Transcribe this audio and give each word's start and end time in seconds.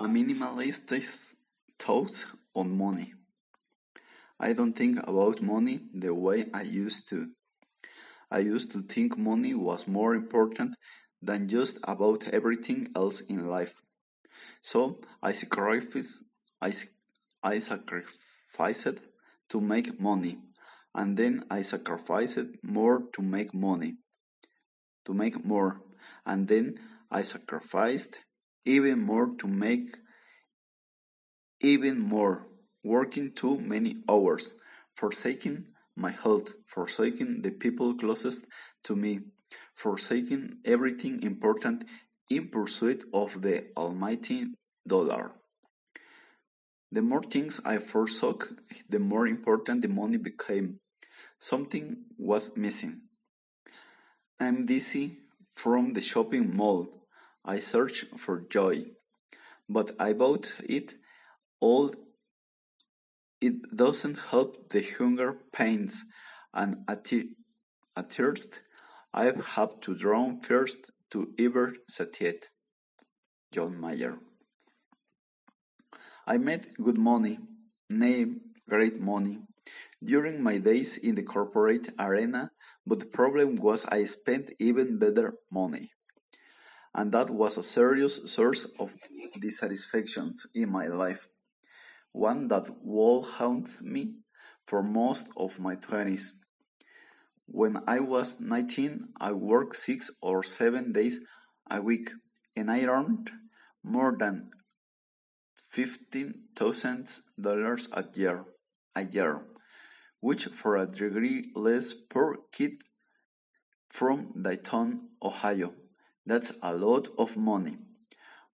A 0.00 0.06
minimalist's 0.06 1.34
thoughts 1.76 2.26
on 2.54 2.76
money. 2.76 3.14
I 4.38 4.52
don't 4.52 4.74
think 4.74 4.98
about 4.98 5.42
money 5.42 5.80
the 5.92 6.14
way 6.14 6.46
I 6.54 6.62
used 6.62 7.08
to. 7.08 7.30
I 8.30 8.38
used 8.38 8.70
to 8.72 8.82
think 8.82 9.18
money 9.18 9.54
was 9.54 9.88
more 9.88 10.14
important 10.14 10.76
than 11.20 11.48
just 11.48 11.78
about 11.82 12.28
everything 12.28 12.92
else 12.94 13.22
in 13.22 13.48
life. 13.48 13.74
So 14.60 15.00
I 15.20 15.32
sacrificed, 15.32 16.22
I, 16.62 16.72
I 17.42 17.58
sacrificed 17.58 18.98
to 19.48 19.60
make 19.60 20.00
money, 20.00 20.38
and 20.94 21.16
then 21.16 21.44
I 21.50 21.62
sacrificed 21.62 22.46
more 22.62 23.02
to 23.14 23.22
make 23.22 23.52
money, 23.52 23.96
to 25.06 25.12
make 25.12 25.44
more, 25.44 25.80
and 26.24 26.46
then 26.46 26.76
I 27.10 27.22
sacrificed 27.22 28.20
even 28.68 29.00
more 29.00 29.34
to 29.38 29.46
make 29.46 29.96
even 31.60 31.98
more, 31.98 32.46
working 32.84 33.32
too 33.32 33.58
many 33.58 33.96
hours, 34.08 34.54
forsaking 34.94 35.64
my 35.96 36.10
health, 36.10 36.54
forsaking 36.66 37.42
the 37.42 37.50
people 37.50 37.94
closest 37.94 38.46
to 38.84 38.94
me, 38.94 39.20
forsaking 39.74 40.58
everything 40.64 41.22
important 41.22 41.84
in 42.30 42.48
pursuit 42.48 43.04
of 43.12 43.40
the 43.42 43.64
almighty 43.76 44.46
dollar. 44.86 45.32
The 46.92 47.02
more 47.02 47.22
things 47.22 47.60
I 47.64 47.78
forsook, 47.78 48.52
the 48.88 48.98
more 48.98 49.26
important 49.26 49.82
the 49.82 49.88
money 49.88 50.18
became. 50.18 50.80
Something 51.38 52.04
was 52.18 52.56
missing. 52.56 53.02
I'm 54.38 54.66
dizzy 54.66 55.18
from 55.56 55.94
the 55.94 56.02
shopping 56.02 56.56
mall. 56.56 56.97
I 57.48 57.60
search 57.60 58.04
for 58.18 58.42
joy, 58.42 58.84
but 59.70 59.96
I 59.98 60.12
bought 60.12 60.52
it 60.62 60.96
all. 61.60 61.94
It 63.40 63.74
doesn't 63.74 64.18
help 64.18 64.68
the 64.68 64.82
hunger 64.82 65.32
pains 65.50 66.04
and 66.52 66.84
a, 66.86 68.02
thirst 68.02 68.60
I've 69.14 69.42
had 69.56 69.80
to 69.80 69.94
drown 69.94 70.40
first 70.42 70.90
to 71.12 71.32
ever 71.38 71.74
satiate. 71.86 72.50
John 73.50 73.80
Mayer. 73.80 74.18
I 76.26 76.36
made 76.36 76.66
good 76.76 76.98
money, 76.98 77.38
nay, 77.88 78.26
great 78.68 79.00
money, 79.00 79.38
during 80.04 80.42
my 80.42 80.58
days 80.58 80.98
in 80.98 81.14
the 81.14 81.22
corporate 81.22 81.88
arena, 81.98 82.50
but 82.86 83.00
the 83.00 83.06
problem 83.06 83.56
was 83.56 83.86
I 83.86 84.04
spent 84.04 84.52
even 84.58 84.98
better 84.98 85.32
money 85.50 85.92
and 86.98 87.12
that 87.12 87.30
was 87.30 87.56
a 87.56 87.62
serious 87.62 88.28
source 88.28 88.66
of 88.80 88.92
dissatisfactions 89.38 90.48
in 90.52 90.68
my 90.68 90.88
life, 90.88 91.28
one 92.10 92.48
that 92.48 92.68
would 92.82 93.22
haunt 93.22 93.80
me 93.80 94.16
for 94.66 94.82
most 94.82 95.28
of 95.36 95.60
my 95.60 95.76
twenties. 95.76 96.34
When 97.46 97.84
I 97.86 98.00
was 98.00 98.40
19, 98.40 99.10
I 99.20 99.30
worked 99.30 99.76
six 99.76 100.10
or 100.20 100.42
seven 100.42 100.90
days 100.90 101.20
a 101.70 101.80
week, 101.80 102.10
and 102.56 102.68
I 102.68 102.86
earned 102.86 103.30
more 103.84 104.16
than 104.18 104.50
$15,000 105.72 107.88
a 107.92 108.04
year, 108.18 108.44
a 108.96 109.04
year, 109.04 109.46
which 110.18 110.46
for 110.46 110.76
a 110.76 110.88
degree 110.88 111.52
less 111.54 111.92
poor 111.92 112.38
kid 112.50 112.76
from 113.88 114.32
Dayton, 114.42 115.10
Ohio, 115.22 115.74
that's 116.28 116.52
a 116.62 116.74
lot 116.74 117.08
of 117.16 117.36
money. 117.36 117.78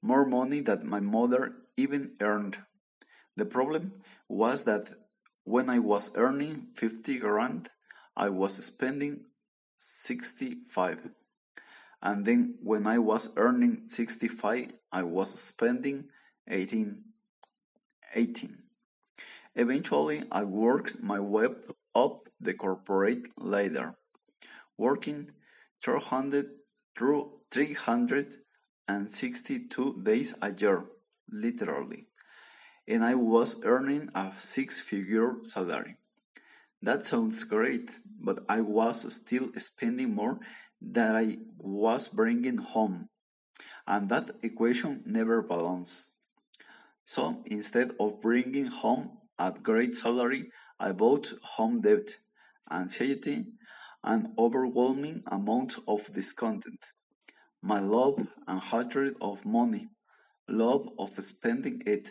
More 0.00 0.24
money 0.24 0.60
than 0.60 0.88
my 0.88 1.00
mother 1.00 1.54
even 1.76 2.12
earned. 2.20 2.58
The 3.36 3.44
problem 3.44 3.92
was 4.28 4.64
that 4.64 4.90
when 5.44 5.68
I 5.68 5.80
was 5.80 6.10
earning 6.14 6.68
50 6.76 7.18
grand, 7.18 7.70
I 8.16 8.28
was 8.28 8.54
spending 8.64 9.24
65. 9.76 11.10
And 12.00 12.24
then 12.24 12.54
when 12.62 12.86
I 12.86 12.98
was 12.98 13.30
earning 13.36 13.82
65, 13.86 14.72
I 14.92 15.02
was 15.02 15.30
spending 15.40 16.04
18. 16.48 17.02
18. 18.14 18.58
Eventually, 19.56 20.22
I 20.30 20.44
worked 20.44 21.02
my 21.02 21.18
way 21.18 21.48
up 21.94 22.28
the 22.40 22.54
corporate 22.54 23.28
ladder, 23.36 23.96
working 24.76 25.30
300 25.82 26.50
through 26.96 27.32
three 27.54 27.74
hundred 27.74 28.38
and 28.88 29.08
sixty-two 29.08 30.02
days 30.02 30.34
a 30.42 30.50
year, 30.52 30.86
literally, 31.30 32.08
and 32.88 33.04
I 33.04 33.14
was 33.14 33.62
earning 33.62 34.10
a 34.12 34.32
six-figure 34.36 35.36
salary. 35.42 35.94
That 36.82 37.06
sounds 37.06 37.44
great, 37.44 37.92
but 38.20 38.40
I 38.48 38.60
was 38.60 39.14
still 39.14 39.50
spending 39.54 40.16
more 40.16 40.40
than 40.82 41.14
I 41.14 41.38
was 41.56 42.08
bringing 42.08 42.56
home, 42.56 43.08
and 43.86 44.08
that 44.08 44.32
equation 44.42 45.04
never 45.06 45.40
balanced. 45.40 46.10
So 47.04 47.40
instead 47.46 47.92
of 48.00 48.20
bringing 48.20 48.66
home 48.66 49.18
a 49.38 49.52
great 49.52 49.94
salary, 49.94 50.50
I 50.80 50.90
bought 50.90 51.32
home 51.54 51.82
debt, 51.82 52.16
anxiety, 52.68 53.46
an 54.02 54.34
overwhelming 54.36 55.22
amount 55.28 55.76
of 55.86 56.12
discontent, 56.12 56.82
my 57.64 57.80
love 57.80 58.18
and 58.46 58.60
hatred 58.60 59.14
of 59.22 59.46
money, 59.46 59.88
love 60.46 60.86
of 60.98 61.10
spending 61.24 61.82
it, 61.86 62.10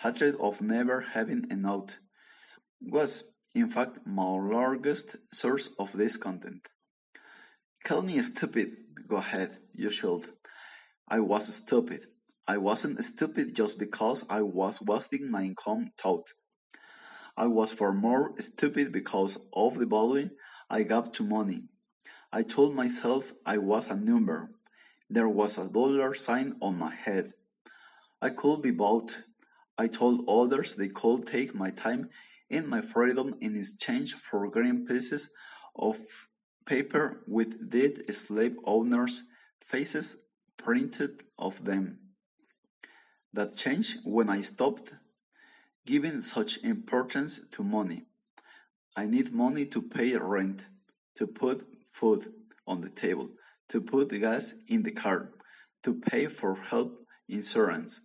hatred 0.00 0.36
of 0.38 0.60
never 0.60 1.00
having 1.00 1.50
enough, 1.50 1.96
was, 2.82 3.24
in 3.54 3.70
fact, 3.70 4.00
my 4.04 4.22
largest 4.22 5.16
source 5.32 5.70
of 5.78 5.96
discontent. 5.96 6.68
Call 7.84 8.02
me 8.02 8.20
stupid. 8.20 8.68
Go 9.08 9.16
ahead, 9.16 9.56
you 9.72 9.90
should. 9.90 10.26
I 11.08 11.20
was 11.20 11.54
stupid. 11.54 12.02
I 12.46 12.58
wasn't 12.58 13.02
stupid 13.02 13.56
just 13.56 13.78
because 13.78 14.26
I 14.28 14.42
was 14.42 14.82
wasting 14.82 15.30
my 15.30 15.42
income 15.42 15.92
thought. 15.98 16.28
I 17.34 17.46
was 17.46 17.72
far 17.72 17.94
more 17.94 18.34
stupid 18.40 18.92
because 18.92 19.38
of 19.54 19.78
the 19.78 19.86
value 19.86 20.28
I 20.68 20.82
gave 20.82 21.12
to 21.12 21.22
money. 21.22 21.62
I 22.30 22.42
told 22.42 22.74
myself 22.74 23.32
I 23.46 23.56
was 23.56 23.88
a 23.88 23.96
number, 23.96 24.50
there 25.08 25.28
was 25.28 25.58
a 25.58 25.68
dollar 25.68 26.14
sign 26.14 26.56
on 26.60 26.78
my 26.78 26.94
head. 26.94 27.32
I 28.20 28.30
could 28.30 28.62
be 28.62 28.70
bought. 28.70 29.22
I 29.78 29.88
told 29.88 30.28
others 30.28 30.74
they 30.74 30.88
could 30.88 31.26
take 31.26 31.54
my 31.54 31.70
time 31.70 32.10
and 32.50 32.66
my 32.68 32.80
freedom 32.80 33.34
in 33.40 33.56
exchange 33.56 34.14
for 34.14 34.48
green 34.48 34.86
pieces 34.86 35.30
of 35.74 35.98
paper 36.64 37.22
with 37.26 37.70
dead 37.70 38.14
slave 38.14 38.56
owners' 38.64 39.24
faces 39.60 40.18
printed 40.56 41.22
of 41.38 41.64
them. 41.64 41.98
That 43.32 43.56
changed 43.56 43.98
when 44.04 44.30
I 44.30 44.40
stopped 44.42 44.94
giving 45.84 46.20
such 46.20 46.62
importance 46.64 47.40
to 47.52 47.62
money. 47.62 48.02
I 48.96 49.06
need 49.06 49.32
money 49.32 49.66
to 49.66 49.82
pay 49.82 50.16
rent, 50.16 50.68
to 51.16 51.26
put 51.26 51.64
food 51.84 52.32
on 52.66 52.80
the 52.80 52.88
table, 52.88 53.30
to 53.68 53.80
put 53.80 54.08
gas 54.08 54.54
in 54.68 54.82
the 54.82 54.92
car, 54.92 55.32
to 55.82 55.94
pay 55.94 56.26
for 56.26 56.54
health 56.54 56.92
insurance. 57.28 58.00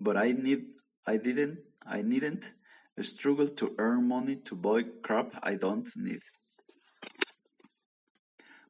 But 0.00 0.16
I 0.16 0.32
need 0.32 0.64
I 1.06 1.16
didn't 1.16 1.58
I 1.86 2.02
needn't 2.02 2.52
struggle 3.00 3.48
to 3.48 3.74
earn 3.78 4.08
money 4.08 4.36
to 4.36 4.54
buy 4.54 4.82
crap 5.02 5.32
I 5.42 5.54
don't 5.54 5.88
need. 5.96 6.20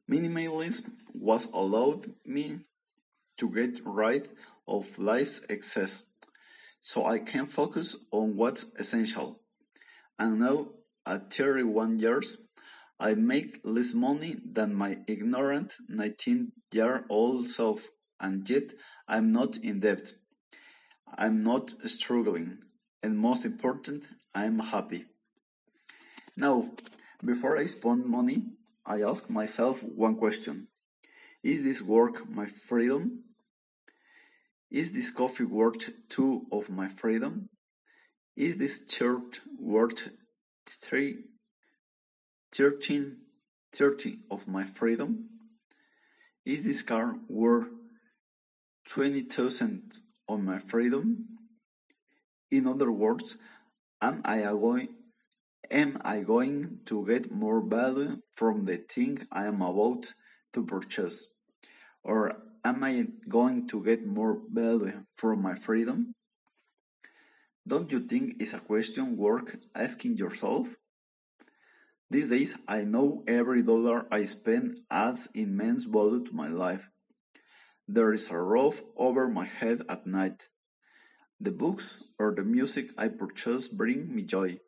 Minimalism 0.09 0.91
was 1.13 1.45
allowed 1.53 2.05
me 2.25 2.59
to 3.37 3.49
get 3.49 3.79
rid 3.85 4.29
of 4.67 4.97
life's 4.97 5.45
excess, 5.49 6.03
so 6.81 7.05
I 7.05 7.19
can 7.19 7.45
focus 7.45 8.05
on 8.11 8.35
what's 8.35 8.65
essential. 8.77 9.39
And 10.17 10.39
now, 10.39 10.69
at 11.05 11.33
31 11.33 11.99
years, 11.99 12.37
I 12.99 13.15
make 13.15 13.61
less 13.63 13.93
money 13.93 14.35
than 14.43 14.75
my 14.75 14.99
ignorant 15.07 15.73
nineteen-year-old 15.87 17.49
self, 17.49 17.87
and 18.19 18.49
yet 18.49 18.73
I'm 19.07 19.31
not 19.31 19.57
in 19.57 19.79
debt. 19.79 20.13
I'm 21.17 21.41
not 21.43 21.73
struggling, 21.85 22.57
and 23.01 23.17
most 23.17 23.45
important, 23.45 24.09
I'm 24.35 24.59
happy. 24.59 25.05
Now, 26.35 26.71
before 27.23 27.57
I 27.57 27.65
spend 27.65 28.05
money, 28.05 28.43
I 28.85 29.01
ask 29.01 29.29
myself 29.29 29.81
one 29.83 30.15
question. 30.15 30.67
Is 31.41 31.63
this 31.63 31.81
work 31.81 32.29
my 32.29 32.47
freedom? 32.47 33.23
Is 34.69 34.91
this 34.91 35.11
coffee 35.11 35.45
worth 35.45 35.89
two 36.09 36.45
of 36.51 36.69
my 36.69 36.89
freedom? 36.89 37.49
Is 38.35 38.57
this 38.57 38.85
shirt 38.89 39.39
worth 39.57 40.09
three 40.67 41.23
thirteen 42.51 43.17
thirty 43.73 44.19
of 44.29 44.47
my 44.47 44.65
freedom? 44.65 45.29
Is 46.45 46.63
this 46.63 46.81
car 46.81 47.15
worth 47.27 47.67
twenty 48.87 49.21
thousand 49.21 49.93
on 50.27 50.45
my 50.45 50.59
freedom? 50.59 51.25
In 52.51 52.67
other 52.67 52.91
words, 52.91 53.37
am 54.01 54.21
I 54.25 54.41
going 54.41 54.89
am 55.71 56.01
I 56.03 56.21
going 56.21 56.79
to 56.85 57.05
get 57.05 57.31
more 57.31 57.61
value 57.61 58.17
from 58.35 58.65
the 58.65 58.77
thing 58.77 59.27
I 59.31 59.45
am 59.45 59.61
about 59.61 60.13
to 60.53 60.65
purchase? 60.65 61.27
Or 62.03 62.41
am 62.63 62.83
I 62.83 63.07
going 63.27 63.67
to 63.67 63.83
get 63.83 64.05
more 64.05 64.41
value 64.51 65.03
from 65.15 65.41
my 65.41 65.55
freedom? 65.55 66.15
Don't 67.67 67.91
you 67.91 67.99
think 67.99 68.41
it's 68.41 68.53
a 68.53 68.59
question 68.59 69.15
worth 69.15 69.55
asking 69.75 70.17
yourself? 70.17 70.75
These 72.11 72.29
days, 72.29 72.57
I 72.67 72.85
know 72.85 73.23
every 73.27 73.61
dollar 73.61 74.07
I 74.11 74.25
spend 74.25 74.79
adds 74.89 75.27
immense 75.35 75.83
value 75.83 76.25
to 76.25 76.33
my 76.33 76.47
life. 76.47 76.89
There 77.87 78.13
is 78.13 78.29
a 78.29 78.41
roof 78.41 78.81
over 78.97 79.27
my 79.27 79.45
head 79.45 79.83
at 79.87 80.07
night. 80.07 80.49
The 81.39 81.51
books 81.51 82.03
or 82.17 82.33
the 82.33 82.43
music 82.43 82.89
I 82.97 83.09
purchase 83.09 83.67
bring 83.67 84.13
me 84.13 84.23
joy. 84.23 84.59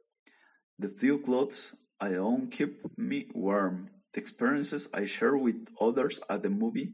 The 0.77 0.87
few 0.87 1.17
clothes 1.17 1.75
I 1.99 2.13
own 2.13 2.49
keep 2.49 2.77
me 2.95 3.27
warm. 3.33 3.89
The 4.13 4.19
experiences 4.19 4.87
I 4.93 5.05
share 5.05 5.35
with 5.35 5.67
others 5.79 6.19
at 6.29 6.43
the 6.43 6.49
movie 6.51 6.93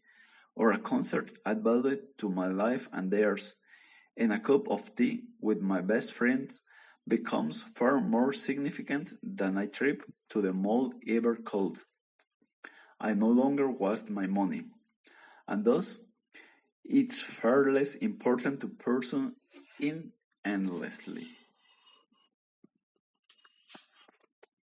or 0.56 0.72
a 0.72 0.80
concert 0.80 1.30
add 1.46 1.62
value 1.62 2.00
to 2.20 2.30
my 2.30 2.48
life 2.48 2.88
and 2.94 3.12
theirs. 3.12 3.56
And 4.16 4.32
a 4.32 4.40
cup 4.40 4.70
of 4.70 4.96
tea 4.96 5.24
with 5.42 5.62
my 5.62 5.82
best 5.82 6.14
friends 6.14 6.62
becomes 7.08 7.64
far 7.76 8.00
more 8.00 8.34
significant 8.34 9.14
than 9.24 9.58
a 9.58 9.68
trip 9.68 10.04
to 10.30 10.42
the 10.42 10.54
mall 10.54 10.94
ever 11.08 11.36
could. 11.36 11.80
I 13.00 13.14
no 13.14 13.28
longer 13.28 13.70
waste 13.70 14.10
my 14.10 14.28
money, 14.28 14.64
and 15.48 15.64
thus 15.64 16.00
it's 16.84 17.20
far 17.20 17.72
less 17.72 17.96
important 17.96 18.60
to 18.62 18.68
pursue 18.68 19.34
it 19.80 20.06
endlessly. 20.44 21.28